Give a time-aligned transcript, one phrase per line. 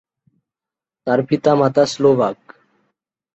[1.07, 2.37] তার পিতা-মাতা স্লোভাক।